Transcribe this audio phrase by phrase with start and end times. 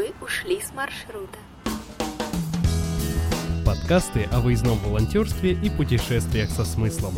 [0.00, 1.49] вы ушли с маршрута.
[3.64, 7.14] Подкасты о выездном волонтерстве и путешествиях со смыслом.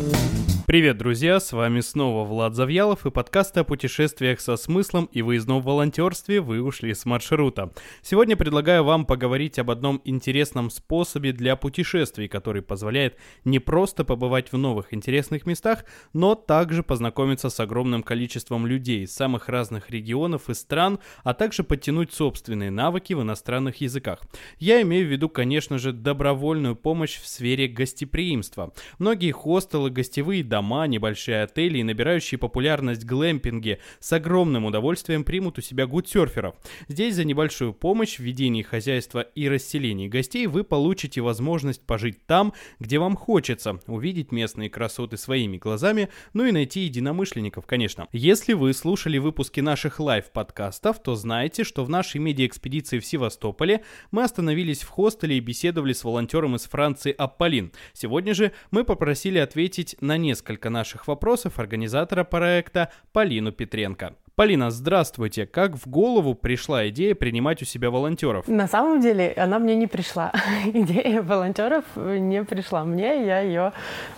[0.65, 1.39] Привет, друзья!
[1.39, 6.61] С вами снова Влад Завьялов и подкасты о путешествиях со смыслом и выездном волонтерстве «Вы
[6.61, 7.71] ушли с маршрута».
[8.01, 14.51] Сегодня предлагаю вам поговорить об одном интересном способе для путешествий, который позволяет не просто побывать
[14.51, 20.49] в новых интересных местах, но также познакомиться с огромным количеством людей из самых разных регионов
[20.49, 24.21] и стран, а также подтянуть собственные навыки в иностранных языках.
[24.59, 25.91] Я имею в виду, конечно же,
[26.33, 28.73] добровольную помощь в сфере гостеприимства.
[28.97, 35.61] Многие хостелы, гостевые дома, небольшие отели и набирающие популярность глэмпинги с огромным удовольствием примут у
[35.61, 36.55] себя гудсерферов.
[36.87, 42.53] Здесь за небольшую помощь в ведении хозяйства и расселении гостей вы получите возможность пожить там,
[42.79, 48.07] где вам хочется, увидеть местные красоты своими глазами, ну и найти единомышленников, конечно.
[48.11, 54.23] Если вы слушали выпуски наших лайв-подкастов, то знаете, что в нашей медиа-экспедиции в Севастополе мы
[54.23, 57.73] остановились в хостеле и беседовали с волонтером из Франции Аполлин.
[57.91, 64.13] Сегодня же мы попросили ответить на несколько наших вопросов организатора проекта Полину Петренко.
[64.35, 65.45] Полина, здравствуйте.
[65.45, 68.47] Как в голову пришла идея принимать у себя волонтеров?
[68.47, 70.31] На самом деле она мне не пришла.
[70.73, 73.25] Идея волонтеров не пришла мне.
[73.25, 73.73] Я ее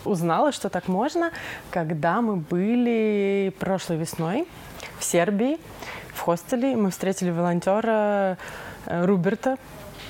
[0.05, 1.31] узнала, что так можно,
[1.71, 4.45] когда мы были прошлой весной
[4.99, 5.57] в Сербии,
[6.13, 6.75] в хостеле.
[6.77, 8.37] Мы встретили волонтера
[8.85, 9.57] э, Руберта,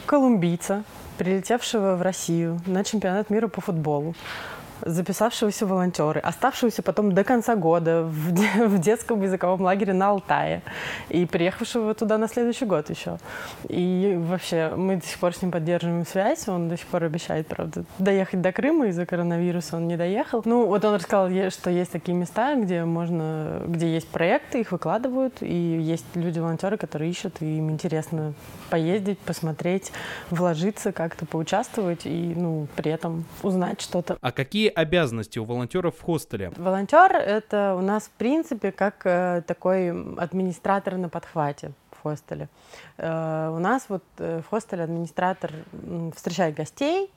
[0.05, 0.83] колумбийца,
[1.17, 4.15] прилетевшего в Россию на чемпионат мира по футболу
[4.85, 8.31] записавшегося волонтеры, оставшегося потом до конца года в,
[8.67, 10.61] в детском языковом лагере на Алтае
[11.09, 13.17] и приехавшего туда на следующий год еще.
[13.67, 17.47] И вообще мы до сих пор с ним поддерживаем связь, он до сих пор обещает,
[17.47, 20.41] правда, доехать до Крыма из-за коронавируса, он не доехал.
[20.45, 25.41] Ну, вот он рассказал, что есть такие места, где можно, где есть проекты, их выкладывают,
[25.41, 28.33] и есть люди-волонтеры, которые ищут, и им интересно
[28.69, 29.91] поездить, посмотреть,
[30.29, 34.17] вложиться, как-то поучаствовать и, ну, при этом узнать что-то.
[34.21, 36.51] А какие обязанности у волонтеров в хостеле?
[36.57, 42.49] Волонтер— это у нас, в принципе, как э, такой администратор на подхвате в хостеле.
[42.97, 45.51] Э, у нас вот э, в хостеле администратор
[46.15, 47.11] встречает гостей,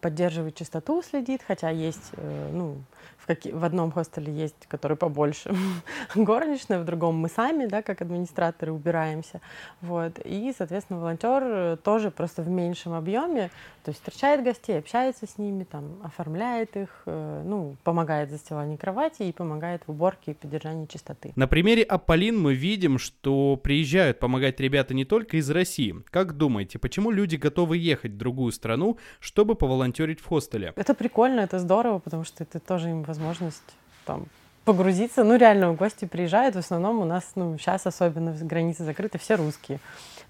[0.00, 2.76] поддерживает чистоту, следит, хотя есть, э, ну,
[3.18, 3.52] в, каки...
[3.52, 5.54] в одном хостеле есть, который побольше
[6.14, 9.40] горничная, в другом мы сами, да, как администраторы убираемся,
[9.80, 13.50] вот, и, соответственно, волонтер тоже просто в меньшем объеме,
[13.84, 18.76] то есть встречает гостей, общается с ними, там, оформляет их, э, ну, помогает в застилании
[18.76, 21.32] кровати и помогает в уборке и поддержании чистоты.
[21.36, 25.94] На примере Аполлин мы видим, что приезжают помогать ребята не только из России.
[26.10, 30.72] Как думаете, почему люди готовы ехать в другую страну, чтобы поволонтерить в хостеле?
[30.76, 34.26] Это прикольно, это здорово, потому что это тоже им возможность там
[34.64, 35.24] погрузиться.
[35.24, 39.36] Ну, реально, в гости приезжают, в основном у нас, ну, сейчас особенно границы закрыты, все
[39.36, 39.80] русские.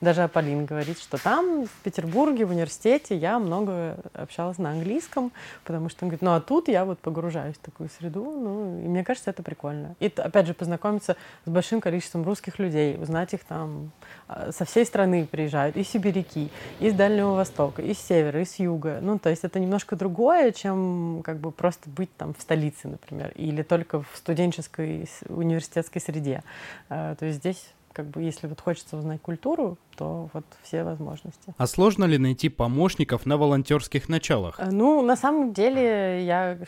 [0.00, 5.32] Даже Аполлин говорит, что там, в Петербурге, в университете, я много общалась на английском,
[5.64, 8.88] потому что он говорит, ну а тут я вот погружаюсь в такую среду, ну, и
[8.88, 9.94] мне кажется, это прикольно.
[10.00, 11.16] И, опять же, познакомиться
[11.46, 13.92] с большим количеством русских людей, узнать их там,
[14.26, 18.98] а, со всей страны приезжают, из сибиряки, из Дальнего Востока, из севера, из юга.
[19.00, 23.32] Ну, то есть это немножко другое, чем как бы просто быть там в столице, например,
[23.36, 26.42] или только в студенческой университетской среде.
[26.88, 31.54] А, то есть здесь как бы, если вот хочется узнать культуру, то вот все возможности.
[31.56, 34.58] А сложно ли найти помощников на волонтерских началах?
[34.58, 36.58] Э, ну, на самом деле, я,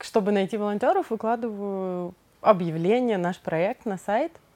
[0.00, 4.32] чтобы найти волонтеров, выкладываю объявление, наш проект на сайт–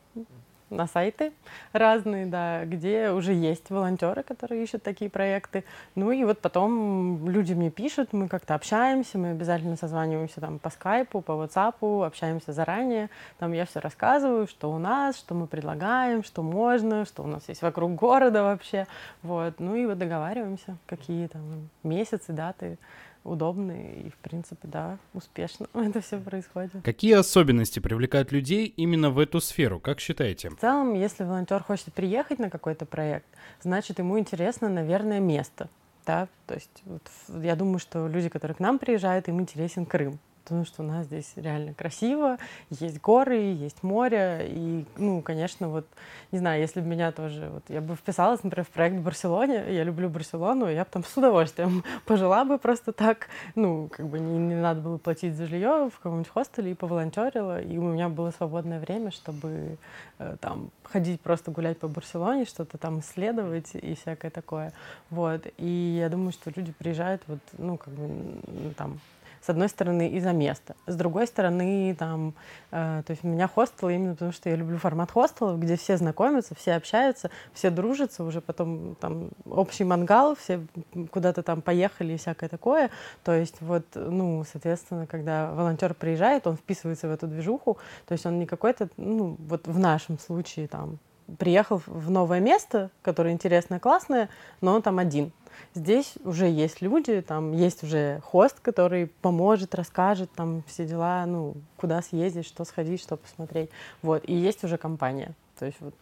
[0.72, 1.32] на сайты
[1.72, 5.64] разные, да, где уже есть волонтеры, которые ищут такие проекты.
[5.94, 10.70] Ну и вот потом люди мне пишут, мы как-то общаемся, мы обязательно созваниваемся там по
[10.70, 13.10] скайпу, по ватсапу, общаемся заранее.
[13.38, 17.48] Там я все рассказываю, что у нас, что мы предлагаем, что можно, что у нас
[17.48, 18.86] есть вокруг города вообще.
[19.22, 19.60] Вот.
[19.60, 22.78] Ну и вот договариваемся, какие там месяцы, даты
[23.24, 26.72] удобные и, в принципе, да, успешно это все происходит.
[26.84, 30.50] Какие особенности привлекают людей именно в эту сферу, как считаете?
[30.50, 33.26] В целом, если волонтер хочет приехать на какой-то проект,
[33.62, 35.68] значит, ему интересно, наверное, место.
[36.04, 36.28] Да?
[36.46, 37.02] То есть вот,
[37.42, 41.06] я думаю, что люди, которые к нам приезжают, им интересен Крым потому что у нас
[41.06, 42.38] здесь реально красиво,
[42.70, 45.86] есть горы, есть море, и, ну, конечно, вот,
[46.32, 49.64] не знаю, если бы меня тоже, вот, я бы вписалась, например, в проект в Барселоне,
[49.72, 54.18] я люблю Барселону, я бы там с удовольствием пожила бы просто так, ну, как бы
[54.18, 58.08] не, не надо было платить за жилье в каком-нибудь хостеле и поволонтерила, и у меня
[58.08, 59.78] было свободное время, чтобы
[60.18, 64.72] э, там ходить просто гулять по Барселоне, что-то там исследовать и всякое такое,
[65.10, 68.98] вот, и я думаю, что люди приезжают вот, ну, как бы, там,
[69.44, 72.34] с одной стороны, из-за места, с другой стороны, там,
[72.70, 75.96] э, то есть у меня хостел именно потому, что я люблю формат хостела, где все
[75.96, 80.64] знакомятся, все общаются, все дружатся, уже потом там общий мангал, все
[81.10, 82.90] куда-то там поехали и всякое такое.
[83.24, 88.24] То есть вот, ну, соответственно, когда волонтер приезжает, он вписывается в эту движуху, то есть
[88.26, 90.98] он не какой-то, ну, вот в нашем случае там
[91.38, 94.28] приехал в новое место, которое интересное, классное,
[94.60, 95.32] но он там один.
[95.74, 101.54] Здесь уже есть люди, там есть уже хост, который поможет, расскажет там все дела, ну,
[101.76, 103.70] куда съездить, что сходить, что посмотреть.
[104.02, 105.32] Вот, и есть уже компания.
[105.58, 105.94] То есть вот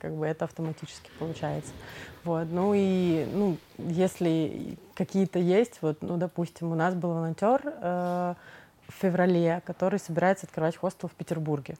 [0.00, 1.72] как бы это автоматически получается.
[2.22, 8.34] Вот, ну и, ну, если какие-то есть, вот, ну, допустим, у нас был волонтер э,
[8.88, 11.76] в феврале, который собирается открывать хостел в Петербурге.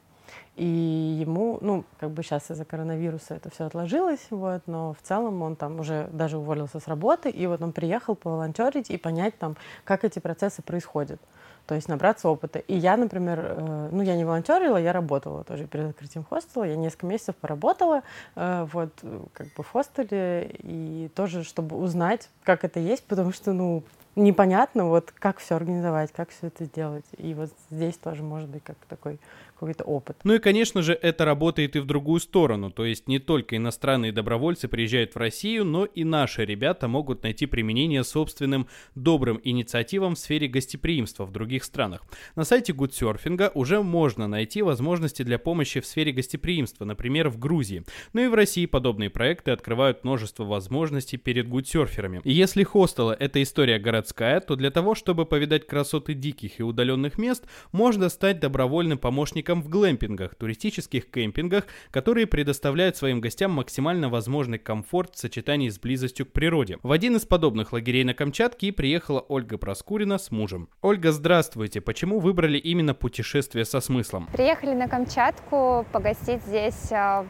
[0.55, 5.41] И ему, ну, как бы сейчас из-за коронавируса это все отложилось, вот, но в целом
[5.41, 9.57] он там уже даже уволился с работы, и вот он приехал поволонтерить и понять там,
[9.83, 11.19] как эти процессы происходят.
[11.67, 12.59] То есть набраться опыта.
[12.59, 16.63] И я, например, э, ну, я не волонтерила, я работала тоже перед открытием хостела.
[16.63, 18.03] Я несколько месяцев поработала
[18.35, 18.91] э, вот
[19.33, 20.55] как бы в хостеле.
[20.59, 23.83] И тоже, чтобы узнать, как это есть, потому что, ну,
[24.15, 27.05] непонятно, вот как все организовать, как все это сделать.
[27.17, 29.19] И вот здесь тоже может быть как такой
[29.55, 30.17] какой-то опыт.
[30.23, 34.11] Ну и, конечно же, это работает и в другую сторону, то есть не только иностранные
[34.11, 40.19] добровольцы приезжают в Россию, но и наши ребята могут найти применение собственным добрым инициативам в
[40.19, 42.03] сфере гостеприимства в других странах.
[42.35, 47.83] На сайте Гудсерфинга уже можно найти возможности для помощи в сфере гостеприимства, например, в Грузии.
[48.13, 52.19] Ну и в России подобные проекты открывают множество возможностей перед гудсерферами.
[52.23, 57.17] И если хостелы— это история городская, то для того, чтобы повидать красоты диких и удаленных
[57.17, 64.59] мест, можно стать добровольным помощником в глэмпингах, туристических кемпингах, которые предоставляют своим гостям максимально возможный
[64.59, 66.77] комфорт в сочетании с близостью к природе.
[66.83, 70.69] В один из подобных лагерей на Камчатке приехала Ольга Проскурина с мужем.
[70.81, 71.81] Ольга, здравствуйте.
[71.81, 74.27] Почему выбрали именно путешествие со смыслом?
[74.33, 77.25] Приехали на Камчатку погостить здесь, а,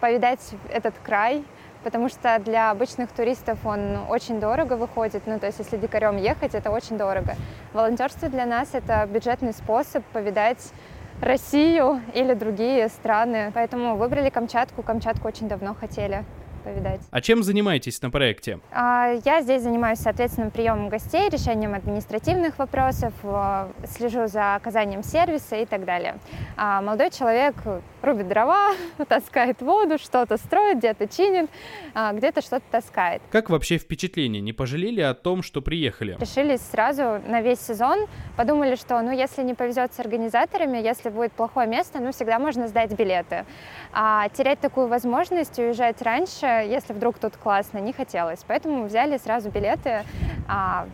[0.00, 0.40] повидать
[0.70, 1.44] этот край,
[1.82, 6.54] потому что для обычных туристов он очень дорого выходит, ну то есть если дикарем ехать,
[6.54, 7.36] это очень дорого.
[7.72, 10.72] Волонтерство для нас это бюджетный способ повидать
[11.20, 13.50] Россию или другие страны.
[13.54, 14.82] Поэтому выбрали Камчатку.
[14.82, 16.24] Камчатку очень давно хотели
[16.60, 17.00] повидать.
[17.10, 18.60] А чем занимаетесь на проекте?
[18.72, 25.56] А, я здесь занимаюсь, соответственно, приемом гостей, решением административных вопросов, э, слежу за оказанием сервиса
[25.56, 26.18] и так далее.
[26.56, 27.54] А молодой человек
[28.02, 28.72] рубит дрова,
[29.08, 31.50] таскает воду, что-то строит, где-то чинит,
[31.94, 33.22] а, где-то что-то таскает.
[33.30, 34.40] Как вообще впечатление?
[34.40, 36.16] Не пожалели о том, что приехали?
[36.20, 38.06] Решили сразу на весь сезон.
[38.36, 42.68] Подумали, что ну если не повезет с организаторами, если будет плохое место, ну всегда можно
[42.68, 43.44] сдать билеты.
[43.92, 48.40] А терять такую возможность, уезжать раньше, если вдруг тут классно, не хотелось.
[48.46, 50.04] Поэтому взяли сразу билеты
[50.48, 50.86] а,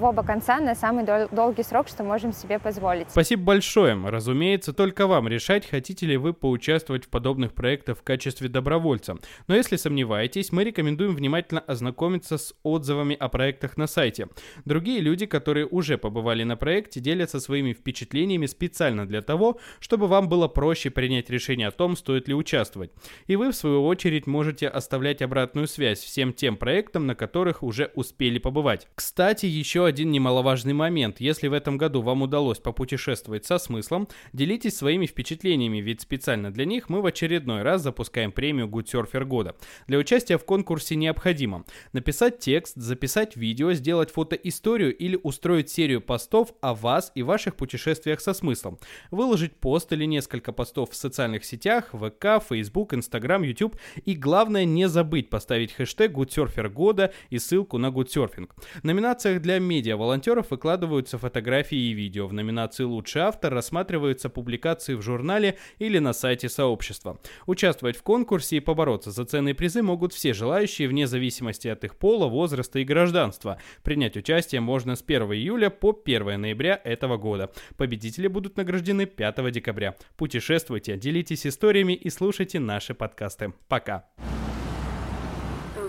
[0.00, 3.10] в оба конца на самый дол- долгий срок, что можем себе позволить.
[3.10, 3.90] Спасибо большое.
[4.08, 9.16] Разумеется, только вам решать, хотите ли вы поучаствовать в подобных проектах в качестве добровольца.
[9.46, 14.28] Но если сомневаетесь, мы рекомендуем внимательно ознакомиться с отзывами о проектах на сайте.
[14.64, 20.28] Другие люди, которые уже побывали на проекте, делятся своими впечатлениями специально для того, чтобы вам
[20.28, 22.90] было проще принять решение о том, стоит ли участвовать.
[23.26, 27.90] И вы, в свою очередь, можете оставлять обратную связь всем тем проектам, на которых уже
[27.94, 28.88] успели побывать.
[28.94, 31.20] Кстати, еще один немаловажный момент.
[31.20, 36.64] Если в этом году вам удалось попутешествовать со смыслом, делитесь своими впечатлениями, ведь специально для
[36.64, 39.56] них мы в очередной раз запускаем премию Surfer года.
[39.86, 46.54] Для участия в конкурсе необходимо написать текст, записать видео, сделать фотоисторию или устроить серию постов
[46.62, 48.78] о вас и ваших путешествиях со смыслом.
[49.10, 54.88] Выложить пост или несколько постов в социальных сетях, ВК, Facebook, Instagram, YouTube и главное не
[54.88, 58.48] забыть поставить хэштег Surfer года и ссылку на Surfing.
[58.80, 62.26] В номинациях для медиа медиа-волонтеров выкладываются фотографии и видео.
[62.26, 67.18] В номинации «Лучший автор» рассматриваются публикации в журнале или на сайте сообщества.
[67.46, 71.96] Участвовать в конкурсе и побороться за ценные призы могут все желающие вне зависимости от их
[71.96, 73.58] пола, возраста и гражданства.
[73.82, 77.50] Принять участие можно с 1 июля по 1 ноября этого года.
[77.76, 79.96] Победители будут награждены 5 декабря.
[80.16, 83.52] Путешествуйте, делитесь историями и слушайте наши подкасты.
[83.68, 84.04] Пока!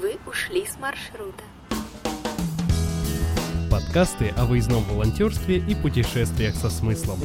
[0.01, 1.43] Вы ушли с маршрута
[3.71, 7.19] подкасты о выездном волонтерстве и путешествиях со смыслом.